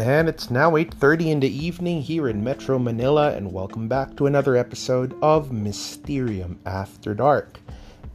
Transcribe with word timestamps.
And 0.00 0.30
it's 0.30 0.50
now 0.50 0.76
8:30 0.76 1.30
in 1.30 1.40
the 1.40 1.64
evening 1.66 2.00
here 2.00 2.26
in 2.26 2.42
Metro 2.42 2.78
Manila 2.78 3.34
and 3.34 3.52
welcome 3.52 3.86
back 3.86 4.16
to 4.16 4.24
another 4.24 4.56
episode 4.56 5.14
of 5.20 5.52
Mysterium 5.52 6.58
After 6.64 7.12
Dark. 7.12 7.60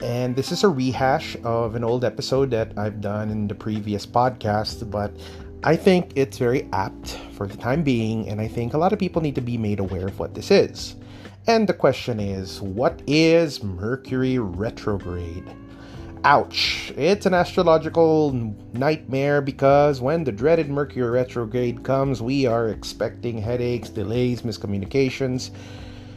And 0.02 0.36
this 0.36 0.52
is 0.52 0.64
a 0.64 0.68
rehash 0.68 1.38
of 1.44 1.76
an 1.76 1.84
old 1.84 2.04
episode 2.04 2.50
that 2.50 2.76
I've 2.76 3.02
done 3.02 3.30
in 3.30 3.48
the 3.48 3.54
previous 3.54 4.04
podcast, 4.04 4.90
but 4.90 5.12
I 5.64 5.76
think 5.76 6.14
it's 6.16 6.40
very 6.40 6.68
apt 6.74 7.20
for 7.34 7.46
the 7.46 7.56
time 7.56 7.84
being 7.84 8.30
and 8.30 8.42
I 8.42 8.48
think 8.48 8.74
a 8.74 8.80
lot 8.80 8.92
of 8.92 8.98
people 8.98 9.22
need 9.22 9.36
to 9.36 9.42
be 9.42 9.56
made 9.56 9.80
aware 9.80 10.08
of 10.08 10.18
what 10.18 10.34
this 10.34 10.50
is. 10.50 10.96
And 11.46 11.70
the 11.70 11.74
question 11.74 12.20
is, 12.20 12.64
what 12.64 13.00
is 13.06 13.64
Mercury 13.64 14.40
retrograde? 14.40 15.46
Ouch. 16.26 16.92
It's 16.98 17.28
an 17.28 17.36
astrological 17.36 18.32
nightmare 18.74 19.42
because 19.42 20.02
when 20.02 20.24
the 20.24 20.32
dreaded 20.32 20.72
Mercury 20.72 21.08
retrograde 21.08 21.84
comes, 21.84 22.20
we 22.20 22.48
are 22.48 22.70
expecting 22.70 23.38
headaches, 23.38 23.90
delays, 23.90 24.42
miscommunications, 24.42 25.52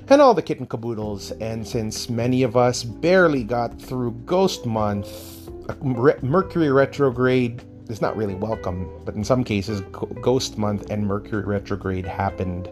and 0.08 0.22
all 0.22 0.32
the 0.32 0.40
kitten 0.40 0.64
caboodles. 0.64 1.32
And 1.42 1.68
since 1.68 2.08
many 2.08 2.42
of 2.42 2.56
us 2.56 2.84
barely 2.84 3.44
got 3.44 3.78
through 3.78 4.12
Ghost 4.24 4.64
Month, 4.64 5.50
Mercury 5.82 6.70
retrograde 6.70 7.62
is 7.90 8.00
not 8.00 8.16
really 8.16 8.34
welcome, 8.34 8.90
but 9.04 9.14
in 9.14 9.22
some 9.22 9.44
cases, 9.44 9.82
Ghost 10.22 10.56
Month 10.56 10.90
and 10.90 11.06
Mercury 11.06 11.44
retrograde 11.44 12.06
happened 12.06 12.70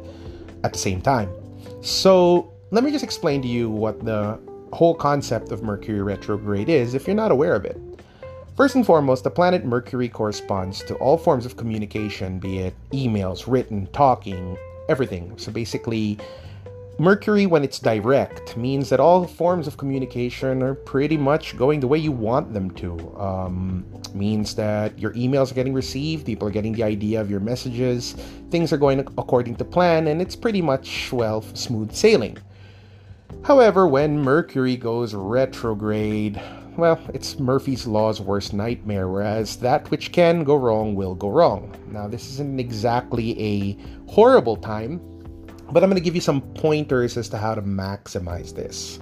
at 0.65 0.73
the 0.73 0.79
same 0.79 1.03
time. 1.03 1.29
So, 1.83 2.55
let 2.71 2.83
me 2.83 2.91
just 2.91 3.05
explain 3.05 3.43
to 3.43 3.49
you 3.49 3.69
what 3.69 4.03
the 4.07 4.39
whole 4.73 4.95
concept 4.95 5.53
of 5.53 5.63
Mercury 5.63 6.03
retrograde 6.03 6.69
is 6.69 6.95
if 6.95 7.07
you're 7.07 7.17
not 7.17 7.33
aware 7.33 7.55
of 7.55 7.65
it. 7.65 7.81
First 8.57 8.75
and 8.75 8.87
foremost, 8.87 9.25
the 9.25 9.31
planet 9.31 9.65
Mercury 9.65 10.09
corresponds 10.09 10.83
to 10.85 10.95
all 10.95 11.19
forms 11.19 11.45
of 11.45 11.57
communication, 11.57 12.39
be 12.39 12.61
it 12.61 12.75
emails, 12.93 13.45
written, 13.47 13.87
talking, 13.93 14.57
everything. 14.89 15.37
So 15.37 15.53
basically, 15.53 16.19
Mercury, 16.99 17.45
when 17.45 17.63
it's 17.63 17.79
direct, 17.79 18.57
means 18.57 18.89
that 18.89 18.99
all 18.99 19.27
forms 19.27 19.67
of 19.67 19.77
communication 19.77 20.63
are 20.63 20.75
pretty 20.75 21.19
much 21.19 21.55
going 21.59 21.81
the 21.81 21.87
way 21.87 21.99
you 21.99 22.11
want 22.11 22.55
them 22.55 22.71
to. 22.71 23.15
Um, 23.21 23.85
means 24.15 24.55
that 24.55 24.99
your 24.99 25.13
emails 25.13 25.51
are 25.51 25.55
getting 25.55 25.75
received, 25.75 26.25
people 26.25 26.49
are 26.49 26.51
getting 26.51 26.73
the 26.73 26.83
idea 26.83 27.21
of 27.21 27.31
your 27.31 27.41
messages, 27.41 28.13
things 28.51 28.73
are 28.73 28.79
going 28.79 29.01
according 29.01 29.57
to 29.57 29.65
plan, 29.67 30.07
and 30.07 30.23
it's 30.23 30.35
pretty 30.35 30.63
much, 30.63 31.13
well, 31.13 31.43
smooth 31.53 31.93
sailing. 31.93 32.39
However, 33.45 33.87
when 33.87 34.19
Mercury 34.19 34.77
goes 34.77 35.15
retrograde, 35.15 36.41
well, 36.77 37.01
it's 37.15 37.39
Murphy's 37.39 37.87
Law's 37.87 38.21
worst 38.21 38.53
nightmare, 38.53 39.09
whereas 39.09 39.57
that 39.59 39.91
which 39.91 40.13
can 40.13 40.45
go 40.45 40.57
wrong 40.57 40.95
will 40.95 41.15
go 41.15 41.29
wrong. 41.29 41.75
Now, 41.91 42.09
this 42.09 42.29
isn't 42.33 42.61
exactly 42.61 43.41
a 43.41 43.79
horrible 44.11 44.57
time, 44.57 45.01
but 45.71 45.83
I'm 45.83 45.91
going 45.91 46.01
to 46.01 46.05
give 46.05 46.15
you 46.15 46.21
some 46.21 46.41
pointers 46.55 47.17
as 47.17 47.29
to 47.31 47.39
how 47.39 47.55
to 47.55 47.63
maximize 47.63 48.55
this. 48.55 48.99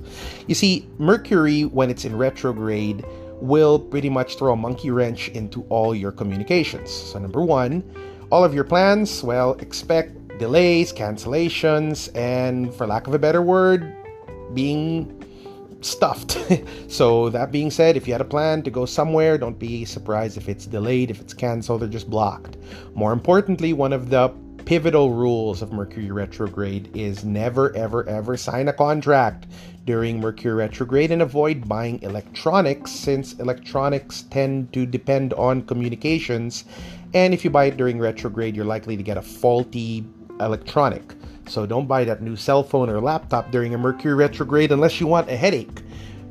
You 0.47 0.55
see, 0.55 0.89
Mercury, 0.99 1.65
when 1.65 1.91
it's 1.91 2.05
in 2.05 2.17
retrograde, 2.17 3.05
will 3.41 3.79
pretty 3.79 4.09
much 4.09 4.39
throw 4.39 4.53
a 4.53 4.57
monkey 4.57 4.91
wrench 4.91 5.29
into 5.31 5.63
all 5.69 5.95
your 5.95 6.13
communications. 6.13 6.91
So, 6.91 7.19
number 7.19 7.43
one, 7.43 7.83
all 8.31 8.45
of 8.45 8.55
your 8.55 8.65
plans, 8.65 9.23
well, 9.23 9.55
expect 9.55 10.39
delays, 10.39 10.93
cancellations, 10.93 12.15
and 12.17 12.75
for 12.75 12.87
lack 12.87 13.07
of 13.07 13.15
a 13.15 13.19
better 13.19 13.43
word, 13.43 13.95
being 14.55 15.25
stuffed. 15.81 16.39
so, 16.89 17.29
that 17.31 17.53
being 17.53 17.71
said, 17.71 17.97
if 17.97 18.07
you 18.07 18.15
had 18.15 18.21
a 18.21 18.25
plan 18.25 18.63
to 18.63 18.71
go 18.71 18.87
somewhere, 18.87 19.39
don't 19.39 19.59
be 19.59 19.85
surprised 19.85 20.37
if 20.37 20.49
it's 20.49 20.67
delayed, 20.67 21.11
if 21.11 21.21
it's 21.21 21.35
canceled, 21.35 21.83
or 21.83 21.89
just 21.89 22.09
blocked. 22.09 22.57
More 22.95 23.13
importantly, 23.13 23.73
one 23.73 23.93
of 23.93 24.11
the 24.11 24.33
pivotal 24.65 25.13
rules 25.13 25.61
of 25.61 25.73
Mercury 25.73 26.11
retrograde 26.11 26.91
is 26.97 27.25
never, 27.25 27.75
ever, 27.77 28.09
ever 28.09 28.37
sign 28.37 28.69
a 28.69 28.73
contract 28.73 29.47
during 29.85 30.21
Mercury 30.21 30.55
retrograde 30.55 31.11
and 31.11 31.21
avoid 31.21 31.69
buying 31.69 32.03
electronics 32.03 32.91
since 32.91 33.35
electronics 33.35 34.23
tend 34.31 34.73
to 34.73 34.87
depend 34.87 35.35
on 35.35 35.63
communications. 35.63 36.65
And 37.13 37.35
if 37.35 37.45
you 37.45 37.51
buy 37.51 37.67
it 37.67 37.77
during 37.77 37.99
retrograde, 37.99 38.57
you're 38.57 38.65
likely 38.65 38.97
to 38.97 39.03
get 39.03 39.19
a 39.19 39.23
faulty 39.23 40.05
electronic. 40.41 41.15
So 41.47 41.67
don't 41.67 41.87
buy 41.87 42.05
that 42.05 42.23
new 42.23 42.37
cell 42.37 42.63
phone 42.63 42.89
or 42.89 43.01
laptop 43.01 43.51
during 43.51 43.75
a 43.75 43.79
Mercury 43.79 44.15
retrograde 44.15 44.73
unless 44.73 45.01
you 45.01 45.07
want 45.07 45.29
a 45.29 45.37
headache. 45.37 45.83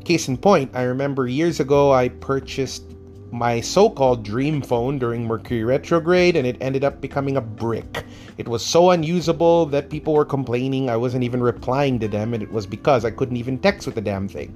Case 0.04 0.28
in 0.28 0.38
point, 0.38 0.72
I 0.74 0.84
remember 0.84 1.28
years 1.28 1.60
ago 1.60 1.94
I 1.94 2.10
purchased 2.10 2.84
my 3.34 3.60
so 3.60 3.90
called 3.90 4.24
dream 4.24 4.62
phone 4.62 5.00
during 5.00 5.26
Mercury 5.26 5.64
retrograde 5.64 6.36
and 6.36 6.46
it 6.46 6.56
ended 6.62 6.84
up 6.84 7.02
becoming 7.02 7.36
a 7.36 7.42
brick. 7.42 8.06
It 8.38 8.48
was 8.48 8.64
so 8.64 8.92
unusable 8.92 9.66
that 9.66 9.90
people 9.90 10.14
were 10.14 10.24
complaining 10.24 10.88
I 10.88 10.98
wasn't 10.98 11.24
even 11.24 11.42
replying 11.42 12.00
to 12.00 12.08
them, 12.08 12.36
and 12.36 12.44
it 12.44 12.52
was 12.52 12.68
because 12.68 13.04
I 13.04 13.10
couldn't 13.10 13.38
even 13.38 13.58
text 13.58 13.88
with 13.88 13.96
the 13.96 14.02
damn 14.02 14.28
thing. 14.28 14.54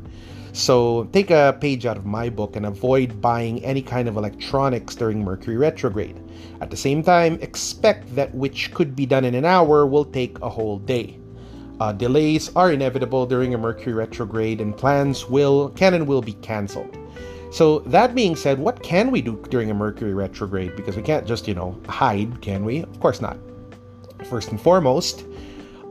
So 0.53 1.05
take 1.11 1.31
a 1.31 1.57
page 1.59 1.87
out 1.87 1.97
of 1.97 2.05
my 2.05 2.29
book 2.29 2.55
and 2.55 2.67
avoid 2.67 3.19
buying 3.19 3.63
any 3.63 3.81
kind 3.81 4.07
of 4.07 4.15
electronics 4.15 4.93
during 4.93 5.23
Mercury 5.23 5.57
retrograde. 5.57 6.21
At 6.61 6.69
the 6.69 6.77
same 6.77 7.01
time, 7.01 7.39
expect 7.41 8.15
that 8.15 8.33
which 8.35 8.71
could 8.75 8.95
be 8.95 9.07
done 9.07 9.25
in 9.25 9.33
an 9.33 9.45
hour 9.45 9.87
will 9.87 10.05
take 10.05 10.39
a 10.39 10.49
whole 10.49 10.77
day. 10.77 11.17
Uh, 11.79 11.93
delays 11.93 12.51
are 12.55 12.71
inevitable 12.71 13.25
during 13.25 13.53
a 13.53 13.57
Mercury 13.57 13.93
retrograde, 13.93 14.61
and 14.61 14.77
plans 14.77 15.27
will 15.27 15.69
can 15.69 15.95
and 15.95 16.07
will 16.07 16.21
be 16.21 16.33
cancelled. 16.33 16.95
So 17.57 17.79
that 17.87 18.13
being 18.13 18.35
said, 18.35 18.59
what 18.59 18.83
can 18.83 19.09
we 19.09 19.19
do 19.19 19.43
during 19.49 19.71
a 19.71 19.73
Mercury 19.73 20.13
retrograde? 20.13 20.75
Because 20.75 20.95
we 20.95 21.01
can't 21.01 21.25
just 21.25 21.47
you 21.47 21.55
know 21.55 21.75
hide, 21.89 22.39
can 22.39 22.63
we? 22.63 22.83
Of 22.83 22.99
course 22.99 23.19
not. 23.19 23.35
First 24.29 24.49
and 24.49 24.61
foremost, 24.61 25.25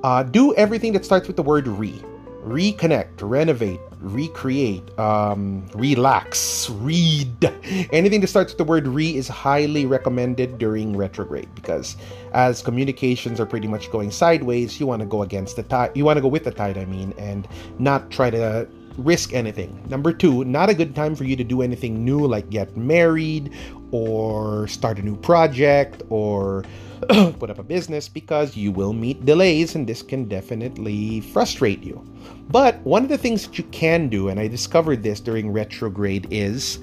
uh, 0.05 0.23
do 0.23 0.55
everything 0.55 0.93
that 0.93 1.05
starts 1.05 1.27
with 1.27 1.35
the 1.35 1.43
word 1.43 1.67
re 1.67 2.01
reconnect, 2.45 3.15
renovate, 3.21 3.81
recreate, 4.01 4.97
um, 4.97 5.67
relax, 5.75 6.71
read. 6.71 7.53
Anything 7.93 8.21
that 8.21 8.29
starts 8.29 8.53
with 8.53 8.59
the 8.59 8.71
word 8.73 8.87
re 8.87 9.17
is 9.17 9.27
highly 9.27 9.87
recommended 9.87 10.59
during 10.59 10.97
retrograde 10.97 11.53
because 11.57 11.97
as 12.33 12.63
communications 12.63 13.41
are 13.41 13.47
pretty 13.47 13.67
much 13.67 13.91
going 13.91 14.13
sideways, 14.13 14.79
you 14.79 14.87
want 14.87 15.01
to 15.01 15.07
go 15.07 15.23
against 15.23 15.57
the 15.57 15.65
tide. 15.65 15.91
You 15.97 16.05
want 16.05 16.17
to 16.17 16.21
go 16.21 16.29
with 16.29 16.45
the 16.45 16.53
tide, 16.53 16.79
I 16.79 16.85
mean, 16.85 17.13
and 17.19 17.49
not 17.81 18.09
try 18.13 18.31
to 18.31 18.69
risk 18.99 19.33
anything. 19.33 19.83
Number 19.89 20.13
two, 20.13 20.45
not 20.45 20.69
a 20.69 20.75
good 20.75 20.95
time 20.95 21.15
for 21.15 21.25
you 21.25 21.37
to 21.37 21.45
do 21.45 21.63
anything 21.63 22.05
new 22.05 22.27
like 22.27 22.51
get 22.51 22.77
married 22.77 23.53
or 23.91 24.67
start 24.69 24.99
a 24.99 25.03
new 25.03 25.17
project 25.17 26.03
or 26.09 26.65
put 27.39 27.51
up 27.51 27.59
a 27.59 27.63
business 27.63 28.09
because 28.09 28.57
you 28.57 28.73
will 28.73 28.93
meet 28.93 29.25
delays 29.25 29.75
and 29.75 29.87
this 29.87 30.03
can 30.03 30.27
definitely 30.27 31.21
frustrate 31.21 31.83
you. 31.83 32.05
But 32.49 32.79
one 32.81 33.03
of 33.03 33.09
the 33.09 33.19
things 33.19 33.47
that 33.47 33.59
you 33.59 33.65
can 33.65 34.09
do, 34.09 34.29
and 34.29 34.41
I 34.41 34.49
discovered 34.49 35.03
this 35.03 35.21
during 35.21 35.53
retrograde, 35.53 36.29
is 36.31 36.79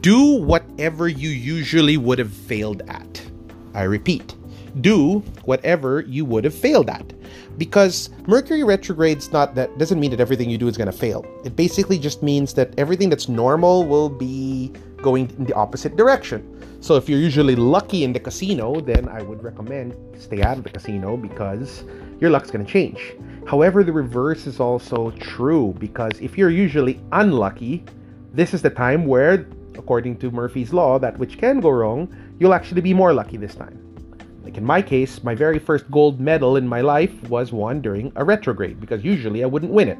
do 0.00 0.36
whatever 0.36 1.08
you 1.08 1.28
usually 1.28 1.96
would 1.96 2.18
have 2.18 2.32
failed 2.32 2.82
at. 2.88 3.22
I 3.74 3.82
repeat, 3.82 4.34
do 4.80 5.20
whatever 5.44 6.00
you 6.00 6.24
would 6.24 6.44
have 6.44 6.54
failed 6.54 6.88
at. 6.88 7.12
Because 7.58 8.10
Mercury 8.26 8.62
retrograde's 8.62 9.30
not 9.32 9.54
that 9.54 9.76
doesn't 9.78 10.00
mean 10.00 10.10
that 10.10 10.20
everything 10.20 10.48
you 10.48 10.58
do 10.58 10.68
is 10.68 10.76
going 10.76 10.90
to 10.90 10.96
fail. 10.96 11.24
It 11.44 11.54
basically 11.54 11.98
just 11.98 12.22
means 12.22 12.54
that 12.54 12.72
everything 12.78 13.10
that's 13.10 13.28
normal 13.28 13.86
will 13.86 14.08
be 14.08 14.72
going 15.02 15.28
in 15.36 15.44
the 15.44 15.52
opposite 15.52 15.96
direction. 15.96 16.48
So 16.80 16.96
if 16.96 17.08
you're 17.08 17.18
usually 17.18 17.54
lucky 17.54 18.04
in 18.04 18.12
the 18.12 18.20
casino, 18.20 18.80
then 18.80 19.08
I 19.08 19.22
would 19.22 19.42
recommend 19.42 19.94
stay 20.18 20.42
out 20.42 20.58
of 20.58 20.64
the 20.64 20.70
casino 20.70 21.16
because 21.16 21.84
your 22.20 22.30
luck's 22.30 22.50
going 22.50 22.64
to 22.64 22.70
change. 22.70 23.14
However, 23.46 23.84
the 23.84 23.92
reverse 23.92 24.46
is 24.46 24.60
also 24.60 25.10
true 25.12 25.74
because 25.78 26.12
if 26.20 26.38
you're 26.38 26.50
usually 26.50 27.00
unlucky, 27.12 27.84
this 28.32 28.54
is 28.54 28.62
the 28.62 28.70
time 28.70 29.06
where, 29.06 29.46
according 29.76 30.16
to 30.18 30.30
Murphy's 30.30 30.72
Law, 30.72 30.98
that 30.98 31.18
which 31.18 31.38
can 31.38 31.60
go 31.60 31.70
wrong, 31.70 32.14
you'll 32.38 32.54
actually 32.54 32.80
be 32.80 32.94
more 32.94 33.12
lucky 33.12 33.36
this 33.36 33.54
time. 33.54 33.91
Like 34.42 34.56
in 34.56 34.64
my 34.64 34.82
case, 34.82 35.22
my 35.22 35.34
very 35.34 35.58
first 35.58 35.90
gold 35.90 36.20
medal 36.20 36.56
in 36.56 36.66
my 36.66 36.80
life 36.80 37.28
was 37.28 37.52
won 37.52 37.80
during 37.80 38.12
a 38.16 38.24
retrograde 38.24 38.80
because 38.80 39.04
usually 39.04 39.42
I 39.42 39.46
wouldn't 39.46 39.72
win 39.72 39.88
it. 39.88 39.98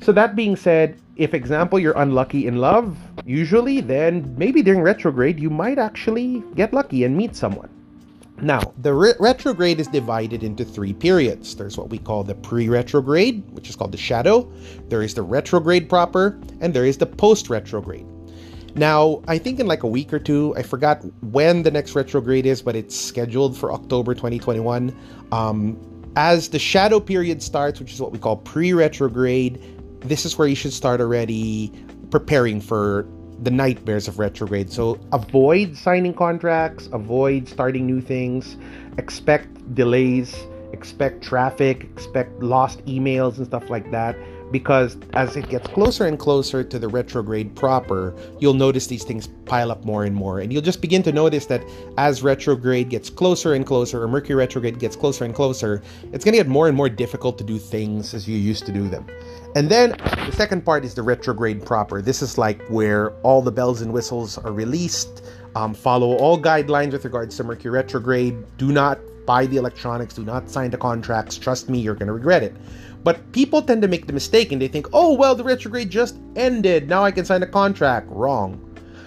So 0.00 0.12
that 0.12 0.36
being 0.36 0.56
said, 0.56 0.98
if 1.16 1.34
example 1.34 1.78
you're 1.78 1.98
unlucky 1.98 2.46
in 2.46 2.56
love, 2.56 2.96
usually 3.24 3.80
then 3.80 4.34
maybe 4.36 4.62
during 4.62 4.82
retrograde 4.82 5.38
you 5.38 5.50
might 5.50 5.78
actually 5.78 6.42
get 6.54 6.72
lucky 6.72 7.04
and 7.04 7.16
meet 7.16 7.36
someone. 7.36 7.68
Now, 8.40 8.72
the 8.82 8.92
re- 8.92 9.14
retrograde 9.20 9.78
is 9.78 9.86
divided 9.86 10.42
into 10.42 10.64
three 10.64 10.92
periods. 10.92 11.54
There's 11.54 11.78
what 11.78 11.88
we 11.88 11.98
call 11.98 12.24
the 12.24 12.34
pre 12.34 12.68
retrograde, 12.68 13.44
which 13.52 13.70
is 13.70 13.76
called 13.76 13.92
the 13.92 13.98
shadow. 13.98 14.50
There 14.88 15.02
is 15.02 15.14
the 15.14 15.22
retrograde 15.22 15.88
proper, 15.88 16.38
and 16.60 16.74
there 16.74 16.84
is 16.84 16.98
the 16.98 17.06
post 17.06 17.48
retrograde. 17.48 18.06
Now, 18.76 19.22
I 19.28 19.38
think 19.38 19.60
in 19.60 19.66
like 19.66 19.84
a 19.84 19.86
week 19.86 20.12
or 20.12 20.18
two, 20.18 20.54
I 20.56 20.62
forgot 20.62 21.04
when 21.22 21.62
the 21.62 21.70
next 21.70 21.94
retrograde 21.94 22.44
is, 22.44 22.60
but 22.60 22.74
it's 22.74 22.96
scheduled 22.96 23.56
for 23.56 23.72
October 23.72 24.14
2021. 24.14 24.96
Um, 25.30 25.80
as 26.16 26.48
the 26.48 26.58
shadow 26.58 26.98
period 26.98 27.42
starts, 27.42 27.78
which 27.78 27.92
is 27.92 28.00
what 28.00 28.10
we 28.10 28.18
call 28.18 28.36
pre 28.36 28.72
retrograde, 28.72 29.60
this 30.00 30.24
is 30.24 30.36
where 30.36 30.48
you 30.48 30.56
should 30.56 30.72
start 30.72 31.00
already 31.00 31.72
preparing 32.10 32.60
for 32.60 33.06
the 33.42 33.50
nightmares 33.50 34.08
of 34.08 34.18
retrograde. 34.18 34.70
So 34.72 34.98
avoid 35.12 35.76
signing 35.76 36.14
contracts, 36.14 36.88
avoid 36.92 37.48
starting 37.48 37.86
new 37.86 38.00
things, 38.00 38.56
expect 38.98 39.74
delays, 39.74 40.34
expect 40.72 41.22
traffic, 41.22 41.84
expect 41.84 42.42
lost 42.42 42.84
emails 42.86 43.38
and 43.38 43.46
stuff 43.46 43.70
like 43.70 43.90
that 43.92 44.16
because 44.50 44.96
as 45.12 45.36
it 45.36 45.48
gets 45.48 45.66
closer 45.68 46.06
and 46.06 46.18
closer 46.18 46.62
to 46.62 46.78
the 46.78 46.88
retrograde 46.88 47.54
proper, 47.54 48.14
you'll 48.38 48.54
notice 48.54 48.86
these 48.86 49.04
things 49.04 49.26
pile 49.46 49.70
up 49.70 49.84
more 49.84 50.04
and 50.04 50.14
more. 50.14 50.40
And 50.40 50.52
you'll 50.52 50.62
just 50.62 50.80
begin 50.80 51.02
to 51.04 51.12
notice 51.12 51.46
that 51.46 51.62
as 51.98 52.22
retrograde 52.22 52.88
gets 52.88 53.10
closer 53.10 53.54
and 53.54 53.66
closer, 53.66 54.02
or 54.02 54.08
Mercury 54.08 54.36
retrograde 54.36 54.78
gets 54.78 54.96
closer 54.96 55.24
and 55.24 55.34
closer, 55.34 55.82
it's 56.12 56.24
going 56.24 56.32
to 56.32 56.38
get 56.38 56.48
more 56.48 56.68
and 56.68 56.76
more 56.76 56.88
difficult 56.88 57.38
to 57.38 57.44
do 57.44 57.58
things 57.58 58.14
as 58.14 58.28
you 58.28 58.36
used 58.36 58.64
to 58.66 58.72
do 58.72 58.88
them. 58.88 59.06
And 59.56 59.68
then 59.68 59.90
the 59.90 60.32
second 60.32 60.64
part 60.64 60.84
is 60.84 60.94
the 60.94 61.02
retrograde 61.02 61.64
proper. 61.64 62.02
This 62.02 62.22
is 62.22 62.38
like 62.38 62.60
where 62.68 63.10
all 63.22 63.40
the 63.42 63.52
bells 63.52 63.82
and 63.82 63.92
whistles 63.92 64.36
are 64.38 64.52
released. 64.52 65.24
Um, 65.54 65.74
follow 65.74 66.16
all 66.16 66.40
guidelines 66.40 66.92
with 66.92 67.04
regards 67.04 67.36
to 67.36 67.44
Mercury 67.44 67.70
retrograde. 67.70 68.36
Do 68.58 68.72
not 68.72 68.98
buy 69.26 69.46
the 69.46 69.56
electronics. 69.56 70.14
Do 70.14 70.24
not 70.24 70.50
sign 70.50 70.70
the 70.70 70.76
contracts. 70.76 71.38
Trust 71.38 71.70
me, 71.70 71.78
you're 71.78 71.94
going 71.94 72.08
to 72.08 72.12
regret 72.12 72.42
it. 72.42 72.54
But 73.04 73.30
people 73.32 73.62
tend 73.62 73.82
to 73.82 73.88
make 73.88 74.06
the 74.06 74.12
mistake 74.12 74.50
and 74.50 74.60
they 74.60 74.68
think, 74.68 74.88
oh, 74.92 75.12
well, 75.12 75.34
the 75.34 75.44
retrograde 75.44 75.90
just 75.90 76.16
ended. 76.34 76.88
Now 76.88 77.04
I 77.04 77.10
can 77.10 77.24
sign 77.24 77.42
a 77.42 77.46
contract. 77.46 78.08
Wrong. 78.10 78.58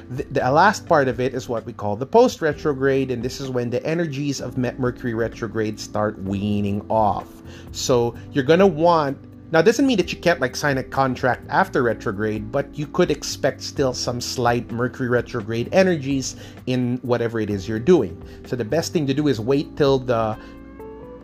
The, 0.09 0.23
the 0.23 0.51
last 0.51 0.87
part 0.87 1.09
of 1.09 1.19
it 1.19 1.33
is 1.33 1.49
what 1.49 1.65
we 1.65 1.73
call 1.73 1.97
the 1.97 2.05
post 2.05 2.41
retrograde, 2.41 3.11
and 3.11 3.21
this 3.21 3.41
is 3.41 3.49
when 3.49 3.69
the 3.69 3.85
energies 3.85 4.39
of 4.39 4.57
Mercury 4.57 5.13
retrograde 5.13 5.79
start 5.79 6.17
weaning 6.23 6.85
off. 6.89 7.27
So 7.73 8.15
you're 8.31 8.45
going 8.45 8.59
to 8.59 8.67
want 8.67 9.17
now, 9.49 9.61
doesn't 9.61 9.87
mean 9.87 9.95
that 9.95 10.11
you 10.11 10.19
can't 10.19 10.41
like 10.41 10.57
sign 10.57 10.77
a 10.77 10.83
contract 10.83 11.45
after 11.47 11.81
retrograde, 11.81 12.51
but 12.51 12.77
you 12.77 12.85
could 12.85 13.09
expect 13.09 13.61
still 13.61 13.93
some 13.93 14.19
slight 14.19 14.69
Mercury 14.71 15.07
retrograde 15.07 15.69
energies 15.71 16.35
in 16.65 16.97
whatever 17.01 17.39
it 17.39 17.49
is 17.49 17.65
you're 17.65 17.79
doing. 17.79 18.21
So 18.45 18.57
the 18.57 18.65
best 18.65 18.91
thing 18.91 19.07
to 19.07 19.13
do 19.13 19.29
is 19.29 19.39
wait 19.39 19.77
till 19.77 19.99
the 19.99 20.37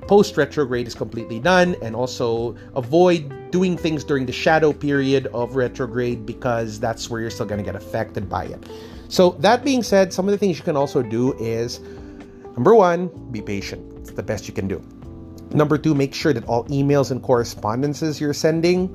post 0.07 0.37
retrograde 0.37 0.87
is 0.87 0.95
completely 0.95 1.39
done 1.39 1.75
and 1.81 1.95
also 1.95 2.55
avoid 2.75 3.51
doing 3.51 3.77
things 3.77 4.03
during 4.03 4.25
the 4.25 4.31
shadow 4.31 4.73
period 4.73 5.27
of 5.27 5.55
retrograde 5.55 6.25
because 6.25 6.79
that's 6.79 7.09
where 7.09 7.21
you're 7.21 7.29
still 7.29 7.45
going 7.45 7.63
to 7.63 7.65
get 7.65 7.75
affected 7.75 8.29
by 8.29 8.45
it. 8.45 8.67
So, 9.09 9.31
that 9.39 9.63
being 9.63 9.83
said, 9.83 10.11
some 10.11 10.27
of 10.27 10.31
the 10.31 10.37
things 10.37 10.57
you 10.57 10.63
can 10.63 10.77
also 10.77 11.03
do 11.03 11.33
is 11.33 11.79
number 12.55 12.73
one, 12.73 13.07
be 13.31 13.41
patient. 13.41 13.97
It's 13.99 14.11
the 14.11 14.23
best 14.23 14.47
you 14.47 14.53
can 14.53 14.67
do. 14.67 14.81
Number 15.51 15.77
two, 15.77 15.93
make 15.93 16.13
sure 16.13 16.33
that 16.33 16.45
all 16.45 16.65
emails 16.65 17.11
and 17.11 17.21
correspondences 17.21 18.19
you're 18.19 18.33
sending 18.33 18.89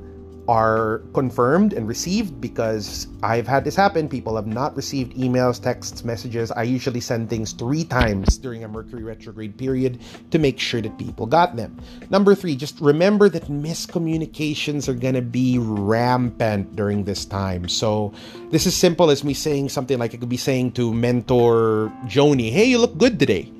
are 0.49 1.03
confirmed 1.13 1.73
and 1.73 1.87
received 1.87 2.41
because 2.41 3.05
I've 3.21 3.47
had 3.47 3.63
this 3.63 3.75
happen. 3.75 4.09
People 4.09 4.35
have 4.35 4.47
not 4.47 4.75
received 4.75 5.15
emails, 5.15 5.61
texts, 5.61 6.03
messages. 6.03 6.49
I 6.49 6.63
usually 6.63 7.01
send 7.01 7.29
things 7.29 7.53
three 7.53 7.83
times 7.83 8.35
during 8.39 8.63
a 8.63 8.67
Mercury 8.67 9.03
retrograde 9.03 9.55
period 9.59 10.01
to 10.31 10.39
make 10.39 10.59
sure 10.59 10.81
that 10.81 10.97
people 10.97 11.27
got 11.27 11.55
them. 11.55 11.77
Number 12.09 12.33
three, 12.33 12.55
just 12.55 12.81
remember 12.81 13.29
that 13.29 13.43
miscommunications 13.43 14.89
are 14.89 14.95
going 14.95 15.13
to 15.13 15.21
be 15.21 15.59
rampant 15.59 16.75
during 16.75 17.03
this 17.03 17.25
time. 17.25 17.69
So, 17.69 18.11
this 18.49 18.65
is 18.65 18.75
simple 18.75 19.11
as 19.11 19.23
me 19.23 19.35
saying 19.35 19.69
something 19.69 19.99
like 19.99 20.15
I 20.15 20.17
could 20.17 20.29
be 20.29 20.37
saying 20.37 20.71
to 20.81 20.91
mentor 20.91 21.93
Joni, 22.05 22.51
Hey, 22.51 22.65
you 22.65 22.79
look 22.79 22.97
good 22.97 23.19
today 23.19 23.53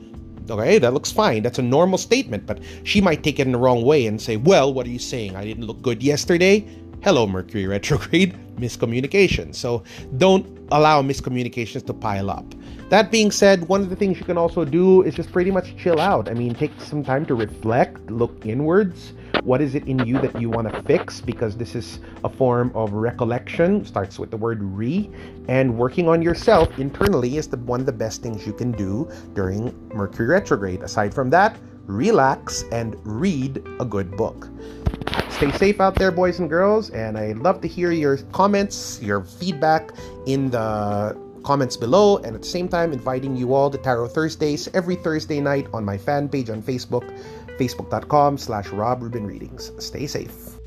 okay, 0.50 0.80
that 0.80 0.94
looks 0.94 1.12
fine. 1.12 1.44
That's 1.44 1.60
a 1.60 1.64
normal 1.64 1.98
statement, 1.98 2.46
but 2.46 2.60
she 2.84 3.02
might 3.02 3.24
take 3.24 3.40
it 3.40 3.46
in 3.46 3.52
the 3.52 3.58
wrong 3.58 3.84
way 3.84 4.06
and 4.06 4.22
say, 4.22 4.38
well, 4.38 4.74
what 4.74 4.86
are 4.86 4.90
you 4.90 5.00
saying? 5.00 5.36
I 5.36 5.46
didn't 5.46 5.66
look 5.66 5.82
good 5.82 6.04
yesterday? 6.04 6.66
Hello, 7.02 7.26
Mercury 7.26 7.66
retrograde, 7.66 8.36
miscommunication. 8.58 9.56
So 9.56 9.84
don't 10.18 10.46
allow 10.72 11.02
miscommunications 11.02 11.86
to 11.88 11.94
pile 11.94 12.30
up. 12.30 12.46
That 12.90 13.12
being 13.12 13.30
said, 13.30 13.68
one 13.68 13.82
of 13.82 13.92
the 13.92 13.96
things 13.96 14.18
you 14.18 14.26
can 14.26 14.36
also 14.38 14.66
do 14.66 15.04
is 15.04 15.14
just 15.14 15.32
pretty 15.32 15.52
much 15.52 15.78
chill 15.78 16.00
out. 16.00 16.28
I 16.28 16.34
mean, 16.34 16.56
take 16.56 16.72
some 16.80 17.04
time 17.04 17.24
to 17.28 17.36
reflect, 17.36 18.10
look 18.10 18.48
inwards. 18.48 19.14
What 19.44 19.62
is 19.62 19.76
it 19.76 19.88
in 19.88 20.00
you 20.08 20.20
that 20.22 20.42
you 20.42 20.50
want 20.50 20.74
to 20.74 20.82
fix? 20.82 21.22
Because 21.22 21.56
this 21.56 21.76
is 21.76 22.00
a 22.24 22.30
form 22.30 22.72
of 22.74 22.94
recollection, 22.94 23.86
starts 23.86 24.18
with 24.18 24.32
the 24.32 24.38
word 24.38 24.64
re, 24.64 25.12
and 25.48 25.78
working 25.78 26.10
on 26.10 26.24
yourself 26.24 26.80
internally 26.80 27.38
is 27.38 27.48
the, 27.48 27.58
one 27.58 27.80
of 27.80 27.86
the 27.86 27.92
best 27.92 28.24
things 28.24 28.48
you 28.48 28.54
can 28.54 28.72
do 28.72 29.08
during 29.36 29.72
Mercury 29.94 30.28
retrograde. 30.28 30.82
Aside 30.82 31.14
from 31.14 31.30
that, 31.30 31.56
relax 31.86 32.64
and 32.72 32.96
read 33.04 33.64
a 33.80 33.86
good 33.86 34.18
book. 34.18 34.50
Stay 35.30 35.52
safe 35.52 35.80
out 35.80 35.94
there, 35.94 36.12
boys 36.12 36.40
and 36.40 36.50
girls, 36.50 36.90
and 36.90 37.20
I'd 37.20 37.38
love 37.38 37.62
to 37.62 37.68
hear 37.68 37.92
your 37.92 38.18
comments, 38.34 39.00
your 39.00 39.24
feedback 39.24 39.92
in 40.26 40.50
the 40.50 41.16
comments 41.50 41.76
below, 41.76 42.18
and 42.18 42.36
at 42.36 42.44
the 42.44 42.48
same 42.48 42.70
time, 42.70 42.94
inviting 42.94 43.36
you 43.36 43.56
all 43.56 43.72
to 43.72 43.78
Tarot 43.80 44.10
Thursdays 44.10 44.70
every 44.76 44.96
Thursday 44.96 45.42
night 45.42 45.66
on 45.74 45.84
my 45.84 45.98
fan 45.98 46.30
page 46.30 46.52
on 46.52 46.62
Facebook, 46.62 47.02
facebook.com 47.58 48.38
slash 48.38 48.68
Rob. 48.68 49.02
Stay 49.80 50.06
safe. 50.06 50.60